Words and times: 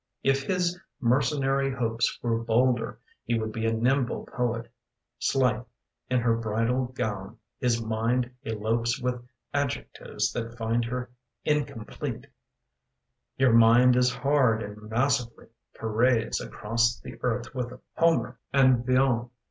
If 0.23 0.41
his 0.45 0.79
mercenary 0.99 1.71
hopes 1.71 2.17
Were 2.23 2.43
bolder 2.43 2.97
he 3.23 3.37
would 3.37 3.51
be 3.51 3.67
a 3.67 3.71
nimble 3.71 4.25
poet. 4.35 4.71
Slight 5.19 5.63
in 6.09 6.21
her 6.21 6.35
bridal 6.35 6.85
gown, 6.87 7.37
his 7.59 7.79
mind 7.83 8.31
elopes 8.41 8.99
With 8.99 9.21
adjectives 9.53 10.33
that 10.33 10.57
find 10.57 10.83
her 10.85 11.11
incomplete: 11.45 12.25
Your 13.37 13.53
mind 13.53 13.95
is 13.95 14.11
hard 14.11 14.63
and 14.63 14.89
massively 14.89 15.49
parades 15.75 16.41
Across 16.41 17.01
the 17.01 17.19
earth 17.21 17.53
with 17.53 17.71
Homer 17.95 18.39
and 18.51 18.83
Villon. 18.83 19.29